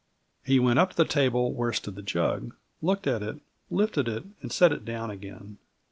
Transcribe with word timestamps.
He 0.43 0.57
went 0.59 0.79
up 0.79 0.89
to 0.89 0.97
the 0.97 1.05
table 1.05 1.53
where 1.53 1.71
stood 1.71 1.93
the 1.93 2.01
jug, 2.01 2.55
looked 2.81 3.05
at 3.05 3.21
it, 3.21 3.39
lifted 3.69 4.07
it, 4.07 4.23
and 4.41 4.51
set 4.51 4.71
it 4.71 4.83
down 4.83 5.11
again. 5.11 5.59